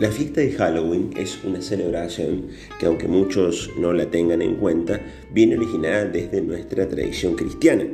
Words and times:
La 0.00 0.10
fiesta 0.10 0.40
de 0.40 0.52
Halloween 0.52 1.10
es 1.18 1.44
una 1.44 1.60
celebración 1.60 2.46
que 2.78 2.86
aunque 2.86 3.06
muchos 3.06 3.70
no 3.76 3.92
la 3.92 4.10
tengan 4.10 4.40
en 4.40 4.54
cuenta, 4.54 4.98
viene 5.30 5.58
originada 5.58 6.06
desde 6.06 6.40
nuestra 6.40 6.88
tradición 6.88 7.36
cristiana, 7.36 7.84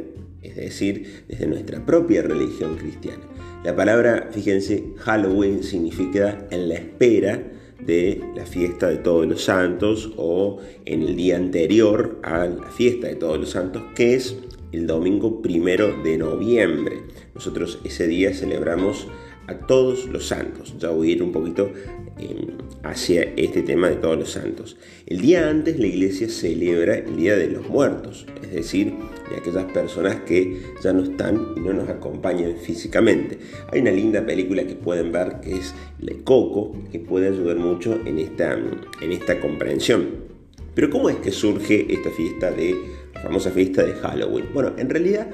es 0.40 0.54
decir, 0.54 1.24
desde 1.26 1.48
nuestra 1.48 1.84
propia 1.84 2.22
religión 2.22 2.76
cristiana. 2.76 3.24
La 3.64 3.74
palabra, 3.74 4.28
fíjense, 4.30 4.84
Halloween 4.98 5.64
significa 5.64 6.46
en 6.52 6.68
la 6.68 6.76
espera 6.76 7.42
de 7.84 8.22
la 8.36 8.46
fiesta 8.46 8.88
de 8.88 8.98
todos 8.98 9.26
los 9.26 9.42
santos 9.42 10.12
o 10.16 10.60
en 10.84 11.02
el 11.02 11.16
día 11.16 11.36
anterior 11.36 12.20
a 12.22 12.46
la 12.46 12.70
fiesta 12.70 13.08
de 13.08 13.16
todos 13.16 13.40
los 13.40 13.50
santos, 13.50 13.82
que 13.96 14.14
es 14.14 14.36
el 14.70 14.86
domingo 14.86 15.42
primero 15.42 16.00
de 16.04 16.18
noviembre. 16.18 16.98
Nosotros 17.34 17.80
ese 17.82 18.06
día 18.06 18.32
celebramos 18.32 19.08
a 19.46 19.54
todos 19.54 20.06
los 20.06 20.26
santos. 20.26 20.74
Ya 20.78 20.90
voy 20.90 21.10
a 21.10 21.12
ir 21.12 21.22
un 21.22 21.32
poquito 21.32 21.70
em, 22.18 22.56
hacia 22.82 23.22
este 23.36 23.62
tema 23.62 23.88
de 23.88 23.96
todos 23.96 24.18
los 24.18 24.30
santos. 24.30 24.76
El 25.06 25.20
día 25.20 25.48
antes 25.48 25.78
la 25.78 25.86
iglesia 25.86 26.28
celebra 26.28 26.96
el 26.96 27.16
Día 27.16 27.36
de 27.36 27.48
los 27.48 27.68
Muertos, 27.68 28.26
es 28.42 28.52
decir, 28.52 28.94
de 29.30 29.36
aquellas 29.36 29.64
personas 29.72 30.16
que 30.26 30.60
ya 30.82 30.92
no 30.92 31.02
están 31.02 31.54
y 31.56 31.60
no 31.60 31.72
nos 31.72 31.88
acompañan 31.88 32.56
físicamente. 32.56 33.38
Hay 33.72 33.80
una 33.80 33.90
linda 33.90 34.24
película 34.24 34.66
que 34.66 34.74
pueden 34.74 35.12
ver 35.12 35.40
que 35.40 35.56
es 35.56 35.74
Le 35.98 36.22
Coco, 36.22 36.76
que 36.90 36.98
puede 36.98 37.28
ayudar 37.28 37.56
mucho 37.56 37.98
en 38.04 38.18
esta, 38.18 38.54
en 38.54 39.12
esta 39.12 39.40
comprensión. 39.40 40.26
Pero 40.74 40.90
¿cómo 40.90 41.08
es 41.08 41.16
que 41.16 41.32
surge 41.32 41.86
esta 41.92 42.10
fiesta 42.10 42.50
de, 42.50 42.74
la 43.14 43.20
famosa 43.22 43.50
fiesta 43.50 43.82
de 43.82 43.94
Halloween? 43.94 44.46
Bueno, 44.52 44.74
en 44.76 44.90
realidad 44.90 45.28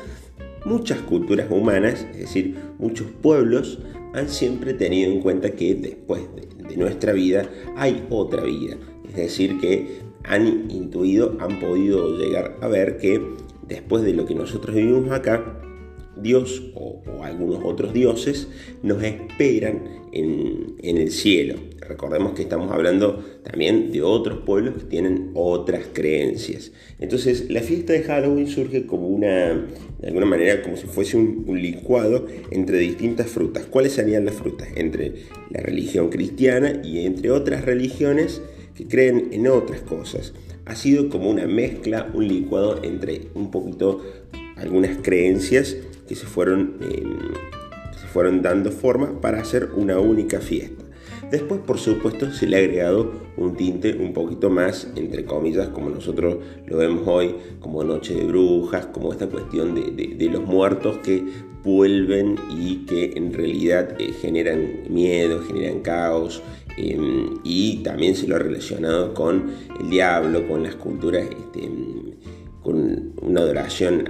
muchas 0.65 1.01
culturas 1.01 1.49
humanas, 1.51 2.07
es 2.13 2.21
decir, 2.21 2.57
muchos 2.79 3.09
pueblos, 3.21 3.81
han 4.13 4.29
siempre 4.29 4.75
tenido 4.75 5.11
en 5.11 5.21
cuenta 5.21 5.51
que 5.51 5.75
después 5.75 6.23
de, 6.37 6.77
nuestra 6.77 7.13
vida 7.13 7.51
hay 7.77 8.07
otra 8.09 8.43
vida. 8.45 8.77
Es 9.09 9.17
decir, 9.17 9.59
que 9.61 9.99
han 10.25 10.71
intuido, 10.71 11.37
han 11.39 11.61
podido 11.61 12.17
llegar 12.17 12.57
a 12.63 12.69
ver 12.69 12.97
que 12.97 13.21
después 13.69 14.03
de 14.05 14.15
lo 14.15 14.25
que 14.25 14.35
nosotros 14.35 14.75
vivimos 14.75 15.11
acá, 15.11 15.61
Dios 16.17 16.63
o, 16.75 17.03
algunos 17.23 17.61
otros 17.65 17.93
dioses 17.93 18.49
nos 18.83 19.03
esperan 19.03 19.83
en, 20.13 20.77
el 20.83 21.11
cielo. 21.11 21.57
Recordemos 21.93 22.33
que 22.33 22.41
estamos 22.41 22.73
hablando 22.73 23.23
también 23.43 23.93
de 23.93 24.01
otros 24.01 24.39
pueblos 24.47 24.77
que 24.79 24.85
tienen 24.85 25.31
otras 25.35 25.85
creencias. 25.93 26.73
Entonces 26.99 27.51
la 27.51 27.61
fiesta 27.61 27.93
de 27.93 28.03
Halloween 28.03 28.49
surge 28.49 28.87
como 28.87 29.09
una, 29.09 29.69
de 29.99 30.09
alguna 30.09 30.25
manera, 30.25 30.63
como 30.63 30.79
si 30.79 30.87
fuese 30.87 31.19
un, 31.19 31.45
licuado 31.61 32.27
entre 32.51 32.79
distintas 32.79 33.27
frutas. 33.27 33.67
¿Cuáles 33.67 33.93
serían 33.93 34.25
las 34.25 34.37
frutas? 34.37 34.69
Entre 34.75 35.27
la 35.51 35.61
religión 35.61 36.09
cristiana 36.09 36.81
y 36.83 37.05
entre 37.05 37.31
otras 37.31 37.67
religiones 37.67 38.41
que 38.75 38.87
creen 38.87 39.29
en 39.33 39.47
otras 39.49 39.83
cosas. 39.83 40.33
Ha 40.65 40.75
sido 40.75 41.11
como 41.11 41.29
una 41.29 41.47
mezcla, 41.47 42.11
un 42.15 42.27
licuado 42.27 42.83
entre 42.83 43.29
un 43.35 43.51
poquito 43.51 44.03
algunas 44.57 44.97
creencias 45.03 45.77
que 46.09 46.15
se 46.15 46.25
fueron, 46.25 46.79
em, 46.81 47.35
se 48.01 48.07
fueron 48.07 48.41
dando 48.41 48.73
forma 48.73 49.21
para 49.21 49.43
hacer 49.43 49.69
una 49.77 49.99
única 49.99 50.41
fiesta. 50.41 50.82
Después, 51.33 51.63
por 51.63 51.79
supuesto, 51.79 52.31
se 52.31 52.47
le 52.47 52.57
ha 52.57 52.59
agregado 52.59 53.11
un 53.39 53.57
tinte 53.57 53.97
un 53.97 54.13
poquito 54.13 54.51
más, 54.51 54.87
entre 54.97 55.25
comillas, 55.25 55.71
como 55.71 55.89
nosotros 55.89 56.37
lo 56.67 56.77
vemos 56.77 57.09
hoy, 57.09 57.35
como 57.59 57.83
Noche 57.83 58.15
de 58.15 58.25
Brujas, 58.25 58.85
como 58.89 59.13
esta 59.13 59.27
cuestión 59.29 59.75
de, 59.75 60.29
los 60.31 60.43
muertos 60.43 60.99
que 60.99 61.25
vuelven 61.65 62.37
y 62.51 62.85
que 62.85 63.15
en 63.17 63.33
realidad 63.33 63.99
eh, 63.99 64.13
generan 64.13 64.83
miedo, 64.91 65.43
generan 65.43 65.81
caos, 65.81 66.43
em, 66.77 67.39
y 67.45 67.83
también 67.83 68.15
se 68.15 68.29
lo 68.29 68.37
ha 68.37 68.39
relacionado 68.39 69.15
con 69.15 69.53
el 69.81 69.89
diablo, 69.89 70.47
con 70.47 70.63
las 70.63 70.75
culturas 70.75 71.25
este, 71.25 71.67
con 72.63 73.15
una 73.23 73.41
adoración 73.41 74.05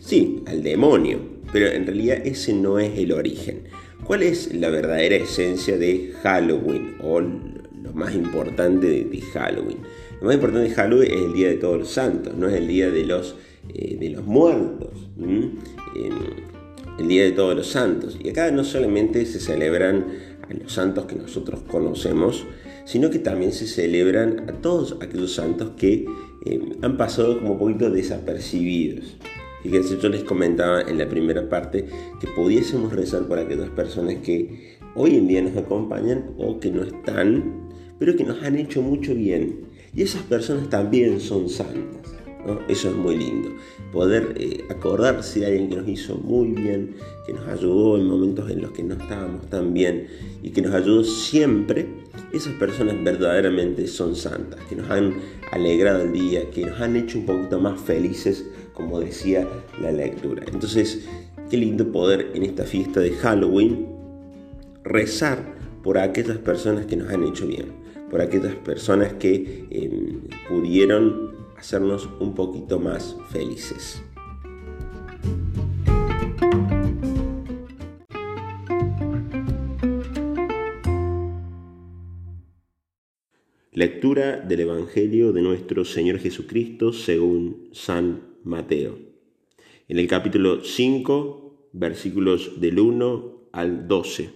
sí, 0.00 0.42
al 0.46 0.64
demonio, 0.64 1.20
pero 1.52 1.68
en 1.68 1.86
realidad 1.86 2.26
ese 2.26 2.54
no 2.54 2.80
es 2.80 2.98
el 2.98 3.12
origen. 3.12 3.68
¿Cuál 4.06 4.22
es 4.22 4.54
la 4.54 4.70
verdadera 4.70 5.16
esencia 5.16 5.76
de 5.76 6.12
Halloween 6.22 6.94
o 7.02 7.20
lo 7.20 7.92
más 7.92 8.14
importante 8.14 8.86
de, 8.86 9.20
Halloween? 9.32 9.78
Lo 10.20 10.26
más 10.26 10.36
importante 10.36 10.68
de 10.68 10.74
Halloween 10.76 11.10
es 11.10 11.20
el 11.22 11.32
Día 11.32 11.48
de 11.48 11.56
Todos 11.56 11.78
los 11.78 11.90
Santos, 11.90 12.36
no 12.36 12.46
es 12.46 12.54
el 12.54 12.68
Día 12.68 12.88
de 12.88 13.04
los, 13.04 13.34
eh, 13.74 13.96
de 13.98 14.10
los 14.10 14.24
Muertos, 14.24 15.10
el 15.18 17.08
Día 17.08 17.24
de 17.24 17.32
Todos 17.32 17.56
los 17.56 17.66
Santos. 17.66 18.16
Y 18.22 18.28
acá 18.28 18.52
no 18.52 18.62
solamente 18.62 19.26
se 19.26 19.40
celebran 19.40 20.06
a 20.48 20.54
los 20.54 20.72
santos 20.72 21.06
que 21.06 21.16
nosotros 21.16 21.62
conocemos, 21.66 22.46
sino 22.84 23.10
que 23.10 23.18
también 23.18 23.52
se 23.52 23.66
celebran 23.66 24.48
a 24.48 24.52
todos 24.52 24.98
aquellos 25.00 25.34
santos 25.34 25.70
que 25.76 26.06
eh, 26.44 26.60
han 26.80 26.96
pasado 26.96 27.40
como 27.40 27.54
un 27.54 27.58
poquito 27.58 27.90
desapercibidos. 27.90 29.16
Fíjense, 29.66 29.98
yo 29.98 30.08
les 30.08 30.22
comentaba 30.22 30.82
en 30.82 30.96
la 30.96 31.08
primera 31.08 31.48
parte 31.48 31.86
que 32.20 32.28
pudiésemos 32.28 32.92
rezar 32.92 33.26
por 33.26 33.40
aquellas 33.40 33.68
personas 33.70 34.14
que 34.22 34.76
hoy 34.94 35.16
en 35.16 35.26
día 35.26 35.42
nos 35.42 35.56
acompañan 35.56 36.36
o 36.38 36.60
que 36.60 36.70
no 36.70 36.84
están, 36.84 37.66
pero 37.98 38.14
que 38.14 38.22
nos 38.22 38.40
han 38.44 38.54
hecho 38.54 38.80
mucho 38.80 39.12
bien. 39.12 39.62
Y 39.92 40.02
esas 40.02 40.22
personas 40.22 40.70
también 40.70 41.18
son 41.18 41.48
santas. 41.48 42.12
Eso 42.68 42.90
es 42.90 42.94
muy 42.94 43.16
lindo. 43.16 43.48
Poder 43.90 44.34
eh, 44.36 44.62
acordarse 44.70 45.40
de 45.40 45.46
alguien 45.46 45.68
que 45.68 45.76
nos 45.78 45.88
hizo 45.88 46.14
muy 46.14 46.52
bien, 46.52 46.94
que 47.26 47.32
nos 47.32 47.48
ayudó 47.48 47.96
en 47.96 48.06
momentos 48.06 48.48
en 48.48 48.62
los 48.62 48.70
que 48.70 48.84
no 48.84 48.94
estábamos 48.94 49.50
tan 49.50 49.74
bien 49.74 50.06
y 50.44 50.50
que 50.50 50.62
nos 50.62 50.72
ayudó 50.74 51.02
siempre. 51.02 51.88
Esas 52.32 52.52
personas 52.52 53.02
verdaderamente 53.02 53.88
son 53.88 54.14
santas, 54.14 54.60
que 54.68 54.76
nos 54.76 54.88
han 54.90 55.14
alegrado 55.50 56.02
el 56.02 56.12
día, 56.12 56.48
que 56.50 56.66
nos 56.66 56.80
han 56.80 56.94
hecho 56.94 57.18
un 57.18 57.26
poquito 57.26 57.58
más 57.58 57.80
felices, 57.80 58.44
como 58.76 59.00
decía 59.00 59.48
la 59.80 59.90
lectura. 59.90 60.44
Entonces, 60.46 61.08
qué 61.50 61.56
lindo 61.56 61.90
poder 61.90 62.30
en 62.34 62.42
esta 62.42 62.64
fiesta 62.64 63.00
de 63.00 63.10
Halloween 63.12 63.86
rezar 64.84 65.56
por 65.82 65.98
aquellas 65.98 66.38
personas 66.38 66.84
que 66.84 66.96
nos 66.96 67.08
han 67.08 67.24
hecho 67.24 67.46
bien, 67.46 67.72
por 68.10 68.20
aquellas 68.20 68.54
personas 68.54 69.14
que 69.14 69.66
em, 69.70 70.20
pudieron 70.48 71.32
hacernos 71.56 72.08
un 72.20 72.34
poquito 72.34 72.78
más 72.78 73.16
felices. 73.30 74.02
Lectura 83.72 84.40
del 84.40 84.60
Evangelio 84.60 85.32
de 85.32 85.42
nuestro 85.42 85.84
Señor 85.84 86.18
Jesucristo 86.18 86.92
según 86.92 87.68
San 87.72 88.35
Mateo. 88.46 88.98
En 89.88 89.98
el 89.98 90.06
capítulo 90.06 90.64
5, 90.64 91.70
versículos 91.72 92.60
del 92.60 92.80
1 92.80 93.48
al 93.52 93.86
12. 93.86 94.30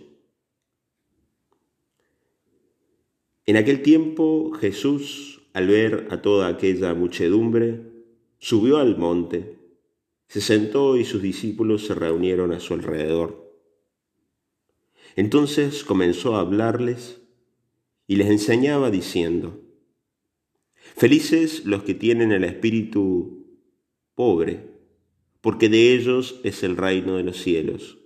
En 3.47 3.56
aquel 3.56 3.82
tiempo 3.82 4.53
Jesús 4.53 5.41
al 5.53 5.66
ver 5.66 6.09
a 6.10 6.22
toda 6.22 6.49
aquella 6.49 6.94
muchedumbre, 6.94 7.81
subió 8.38 8.78
al 8.78 8.97
monte, 8.97 9.59
se 10.28 10.41
sentó 10.41 10.97
y 10.97 11.04
sus 11.04 11.22
discípulos 11.22 11.87
se 11.87 11.94
reunieron 11.94 12.53
a 12.53 12.60
su 12.60 12.75
alrededor. 12.75 13.53
Entonces 15.16 15.82
comenzó 15.82 16.37
a 16.37 16.41
hablarles 16.41 17.20
y 18.06 18.16
les 18.16 18.28
enseñaba 18.28 18.91
diciendo, 18.91 19.60
Felices 20.97 21.65
los 21.65 21.82
que 21.82 21.94
tienen 21.94 22.32
el 22.32 22.44
espíritu 22.44 23.40
pobre, 24.20 24.66
porque 25.41 25.70
de 25.70 25.94
ellos 25.94 26.42
es 26.44 26.62
el 26.62 26.76
reino 26.76 27.17
de 27.17 27.22
los 27.22 27.40
cielos. 27.40 27.96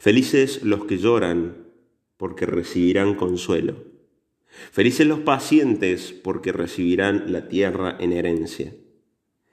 Felices 0.00 0.64
los 0.64 0.84
que 0.84 0.98
lloran, 0.98 1.68
porque 2.16 2.44
recibirán 2.44 3.14
consuelo. 3.14 3.84
Felices 4.72 5.06
los 5.06 5.20
pacientes 5.20 6.12
porque 6.12 6.50
recibirán 6.50 7.32
la 7.32 7.46
tierra 7.46 7.96
en 8.00 8.12
herencia. 8.12 8.74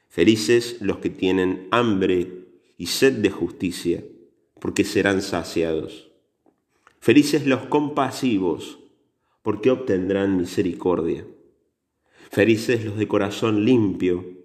Felices 0.07 0.77
los 0.81 0.97
que 0.97 1.11
tienen 1.11 1.67
hambre 1.69 2.47
y 2.75 2.87
sed 2.87 3.19
de 3.19 3.29
justicia 3.29 4.03
porque 4.59 4.83
serán 4.83 5.21
saciados. 5.21 6.09
Felices 6.99 7.45
los 7.45 7.67
compasivos 7.67 8.79
porque 9.43 9.69
obtendrán 9.69 10.35
misericordia. 10.35 11.27
Felices 12.31 12.83
los 12.85 12.97
de 12.97 13.07
corazón 13.07 13.65
limpio 13.65 14.38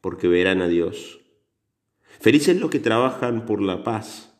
porque 0.00 0.28
verán 0.28 0.62
a 0.62 0.68
Dios. 0.68 1.20
Felices 2.20 2.60
los 2.60 2.70
que 2.70 2.80
trabajan 2.80 3.46
por 3.46 3.62
la 3.62 3.84
paz 3.84 4.30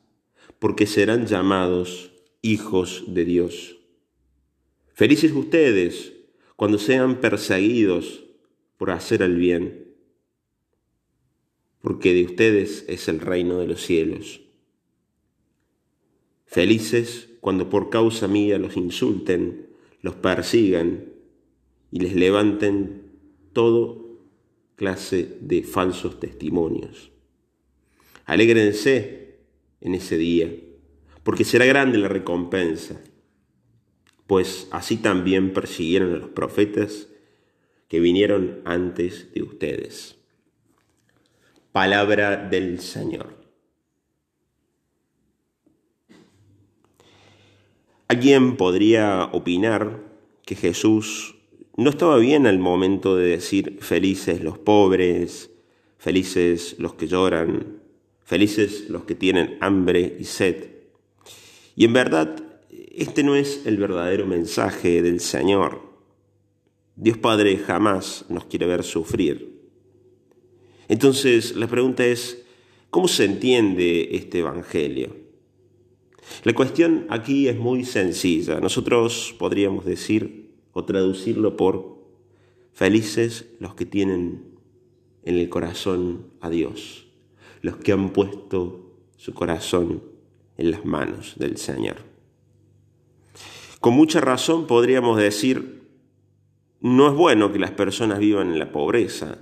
porque 0.58 0.86
serán 0.86 1.26
llamados 1.26 2.12
hijos 2.42 3.04
de 3.08 3.24
Dios. 3.24 3.78
Felices 4.92 5.32
ustedes 5.32 6.12
cuando 6.56 6.78
sean 6.78 7.20
perseguidos 7.20 8.24
por 8.76 8.90
hacer 8.90 9.22
el 9.22 9.36
bien, 9.36 9.94
porque 11.80 12.12
de 12.12 12.24
ustedes 12.24 12.84
es 12.88 13.08
el 13.08 13.20
reino 13.20 13.58
de 13.58 13.66
los 13.66 13.80
cielos. 13.80 14.42
Felices 16.44 17.30
cuando 17.40 17.70
por 17.70 17.88
causa 17.88 18.28
mía 18.28 18.58
los 18.58 18.76
insulten, 18.76 19.70
los 20.02 20.16
persigan 20.16 21.06
y 21.90 22.00
les 22.00 22.14
levanten 22.14 23.12
todo 23.54 24.09
clase 24.80 25.36
de 25.42 25.62
falsos 25.62 26.18
testimonios. 26.18 27.12
Alégrense 28.24 29.40
en 29.82 29.94
ese 29.94 30.16
día, 30.16 30.50
porque 31.22 31.44
será 31.44 31.66
grande 31.66 31.98
la 31.98 32.08
recompensa, 32.08 32.98
pues 34.26 34.68
así 34.70 34.96
también 34.96 35.52
persiguieron 35.52 36.14
a 36.14 36.16
los 36.16 36.30
profetas 36.30 37.08
que 37.88 38.00
vinieron 38.00 38.62
antes 38.64 39.30
de 39.34 39.42
ustedes. 39.42 40.16
Palabra 41.72 42.48
del 42.48 42.80
Señor. 42.80 43.36
Alguien 48.08 48.56
podría 48.56 49.24
opinar 49.24 50.02
que 50.46 50.54
Jesús 50.54 51.36
no 51.80 51.88
estaba 51.88 52.18
bien 52.18 52.46
al 52.46 52.58
momento 52.58 53.16
de 53.16 53.28
decir 53.28 53.78
felices 53.80 54.42
los 54.42 54.58
pobres, 54.58 55.50
felices 55.96 56.76
los 56.78 56.92
que 56.92 57.06
lloran, 57.06 57.78
felices 58.22 58.90
los 58.90 59.04
que 59.04 59.14
tienen 59.14 59.56
hambre 59.62 60.18
y 60.20 60.24
sed. 60.24 60.72
Y 61.74 61.86
en 61.86 61.94
verdad, 61.94 62.36
este 62.70 63.22
no 63.22 63.34
es 63.34 63.62
el 63.64 63.78
verdadero 63.78 64.26
mensaje 64.26 65.00
del 65.00 65.20
Señor. 65.20 65.80
Dios 66.96 67.16
Padre 67.16 67.56
jamás 67.56 68.26
nos 68.28 68.44
quiere 68.44 68.66
ver 68.66 68.84
sufrir. 68.84 69.62
Entonces, 70.86 71.56
la 71.56 71.66
pregunta 71.66 72.04
es, 72.04 72.44
¿cómo 72.90 73.08
se 73.08 73.24
entiende 73.24 74.16
este 74.16 74.40
Evangelio? 74.40 75.16
La 76.44 76.52
cuestión 76.52 77.06
aquí 77.08 77.48
es 77.48 77.56
muy 77.56 77.86
sencilla. 77.86 78.60
Nosotros 78.60 79.34
podríamos 79.38 79.86
decir 79.86 80.49
o 80.80 80.84
traducirlo 80.86 81.58
por 81.58 81.98
felices 82.72 83.50
los 83.58 83.74
que 83.74 83.84
tienen 83.84 84.58
en 85.24 85.36
el 85.36 85.50
corazón 85.50 86.28
a 86.40 86.48
Dios, 86.48 87.06
los 87.60 87.76
que 87.76 87.92
han 87.92 88.10
puesto 88.10 88.94
su 89.16 89.34
corazón 89.34 90.02
en 90.56 90.70
las 90.70 90.86
manos 90.86 91.34
del 91.36 91.58
Señor. 91.58 91.96
Con 93.80 93.92
mucha 93.94 94.22
razón 94.22 94.66
podríamos 94.66 95.18
decir, 95.18 95.82
no 96.80 97.08
es 97.08 97.14
bueno 97.14 97.52
que 97.52 97.58
las 97.58 97.72
personas 97.72 98.18
vivan 98.18 98.50
en 98.52 98.58
la 98.58 98.72
pobreza, 98.72 99.38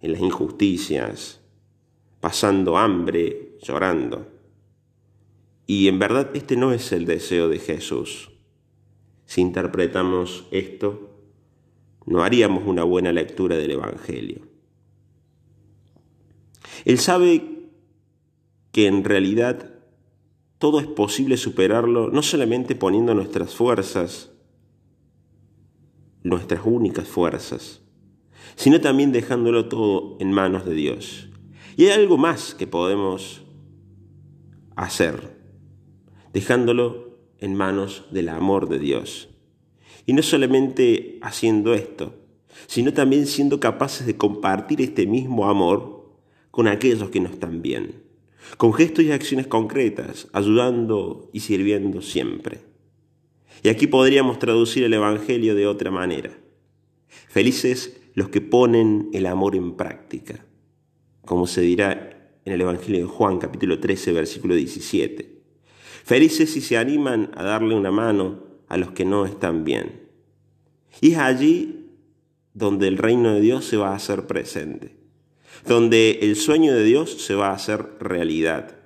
en 0.00 0.12
las 0.12 0.20
injusticias, 0.20 1.40
pasando 2.18 2.76
hambre, 2.76 3.56
llorando. 3.62 4.26
Y 5.64 5.86
en 5.86 6.00
verdad 6.00 6.30
este 6.34 6.56
no 6.56 6.72
es 6.72 6.90
el 6.90 7.06
deseo 7.06 7.48
de 7.48 7.60
Jesús. 7.60 8.31
Si 9.32 9.40
interpretamos 9.40 10.44
esto, 10.50 11.08
no 12.04 12.22
haríamos 12.22 12.64
una 12.66 12.84
buena 12.84 13.12
lectura 13.12 13.56
del 13.56 13.70
Evangelio. 13.70 14.42
Él 16.84 16.98
sabe 16.98 17.70
que 18.72 18.86
en 18.88 19.04
realidad 19.04 19.72
todo 20.58 20.80
es 20.80 20.86
posible 20.86 21.38
superarlo 21.38 22.10
no 22.10 22.20
solamente 22.20 22.74
poniendo 22.74 23.14
nuestras 23.14 23.54
fuerzas, 23.54 24.30
nuestras 26.22 26.60
únicas 26.66 27.08
fuerzas, 27.08 27.80
sino 28.54 28.82
también 28.82 29.12
dejándolo 29.12 29.66
todo 29.66 30.18
en 30.20 30.30
manos 30.30 30.66
de 30.66 30.74
Dios. 30.74 31.30
Y 31.78 31.86
hay 31.86 31.92
algo 31.92 32.18
más 32.18 32.54
que 32.54 32.66
podemos 32.66 33.42
hacer 34.76 35.38
dejándolo 36.34 37.11
en 37.42 37.56
manos 37.56 38.04
del 38.12 38.28
amor 38.28 38.68
de 38.68 38.78
Dios. 38.78 39.28
Y 40.06 40.12
no 40.14 40.22
solamente 40.22 41.18
haciendo 41.22 41.74
esto, 41.74 42.14
sino 42.66 42.92
también 42.92 43.26
siendo 43.26 43.60
capaces 43.60 44.06
de 44.06 44.16
compartir 44.16 44.80
este 44.80 45.06
mismo 45.06 45.48
amor 45.48 46.14
con 46.52 46.68
aquellos 46.68 47.10
que 47.10 47.20
no 47.20 47.28
están 47.28 47.60
bien, 47.60 48.04
con 48.56 48.72
gestos 48.72 49.04
y 49.04 49.10
acciones 49.10 49.48
concretas, 49.48 50.28
ayudando 50.32 51.30
y 51.32 51.40
sirviendo 51.40 52.00
siempre. 52.00 52.60
Y 53.64 53.68
aquí 53.68 53.88
podríamos 53.88 54.38
traducir 54.38 54.84
el 54.84 54.94
Evangelio 54.94 55.54
de 55.54 55.66
otra 55.66 55.90
manera. 55.90 56.30
Felices 57.28 58.00
los 58.14 58.28
que 58.28 58.40
ponen 58.40 59.08
el 59.12 59.26
amor 59.26 59.56
en 59.56 59.76
práctica, 59.76 60.44
como 61.24 61.46
se 61.46 61.60
dirá 61.62 62.38
en 62.44 62.52
el 62.52 62.60
Evangelio 62.60 63.00
de 63.00 63.06
Juan 63.06 63.38
capítulo 63.38 63.80
13 63.80 64.12
versículo 64.12 64.54
17. 64.54 65.31
Felices 66.04 66.52
si 66.52 66.60
se 66.60 66.76
animan 66.76 67.30
a 67.34 67.42
darle 67.42 67.74
una 67.74 67.90
mano 67.90 68.40
a 68.68 68.76
los 68.76 68.92
que 68.92 69.04
no 69.04 69.26
están 69.26 69.64
bien. 69.64 70.08
Y 71.00 71.12
es 71.12 71.18
allí 71.18 71.86
donde 72.54 72.88
el 72.88 72.98
reino 72.98 73.34
de 73.34 73.40
Dios 73.40 73.64
se 73.64 73.76
va 73.76 73.90
a 73.90 73.96
hacer 73.96 74.26
presente, 74.26 74.96
donde 75.66 76.18
el 76.22 76.36
sueño 76.36 76.74
de 76.74 76.84
Dios 76.84 77.22
se 77.22 77.34
va 77.34 77.48
a 77.48 77.54
hacer 77.54 77.96
realidad, 78.00 78.76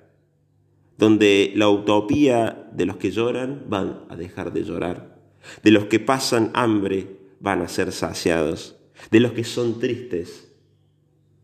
donde 0.97 1.51
la 1.55 1.69
utopía 1.69 2.69
de 2.71 2.85
los 2.85 2.97
que 2.97 3.11
lloran 3.11 3.65
van 3.67 4.05
a 4.09 4.15
dejar 4.15 4.53
de 4.53 4.63
llorar, 4.63 5.17
de 5.63 5.71
los 5.71 5.85
que 5.85 5.99
pasan 5.99 6.51
hambre 6.53 7.17
van 7.39 7.61
a 7.61 7.67
ser 7.67 7.91
saciados, 7.91 8.75
de 9.11 9.19
los 9.19 9.33
que 9.33 9.43
son 9.43 9.79
tristes 9.79 10.51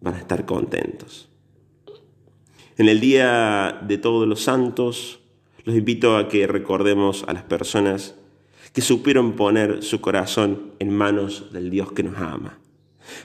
van 0.01 0.15
a 0.15 0.19
estar 0.19 0.45
contentos. 0.45 1.29
En 2.77 2.89
el 2.89 2.99
día 2.99 3.79
de 3.87 3.97
todos 3.97 4.27
los 4.27 4.41
santos, 4.41 5.19
los 5.63 5.75
invito 5.75 6.17
a 6.17 6.27
que 6.27 6.47
recordemos 6.47 7.23
a 7.27 7.33
las 7.33 7.43
personas 7.43 8.15
que 8.73 8.81
supieron 8.81 9.33
poner 9.33 9.83
su 9.83 10.01
corazón 10.01 10.73
en 10.79 10.89
manos 10.93 11.53
del 11.53 11.69
Dios 11.69 11.91
que 11.91 12.03
nos 12.03 12.17
ama. 12.17 12.59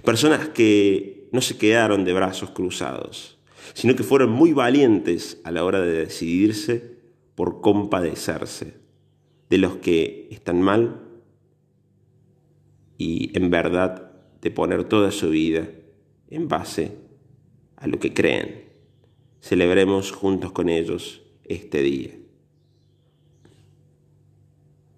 Personas 0.05 0.49
que 0.49 1.29
no 1.33 1.41
se 1.41 1.57
quedaron 1.57 2.05
de 2.05 2.13
brazos 2.13 2.51
cruzados, 2.51 3.39
sino 3.75 3.97
que 3.97 4.03
fueron 4.03 4.31
muy 4.31 4.53
valientes 4.53 5.41
a 5.45 5.51
la 5.51 5.65
hora 5.65 5.81
de 5.81 5.93
decidirse 5.93 6.99
por 7.35 7.61
compadecerse 7.61 8.75
de 9.49 9.59
los 9.59 9.77
que 9.77 10.29
están 10.31 10.61
mal 10.61 11.03
y 12.99 13.37
en 13.37 13.51
verdad 13.51 14.13
de 14.43 14.51
poner 14.51 14.85
toda 14.85 15.11
su 15.11 15.31
vida 15.31 15.69
en 16.29 16.49
base 16.49 16.97
a 17.77 17.87
lo 17.87 17.99
que 17.99 18.13
creen. 18.13 18.65
Celebremos 19.41 20.13
juntos 20.13 20.53
con 20.53 20.69
ellos 20.69 21.23
este 21.45 21.83
día. 21.83 22.18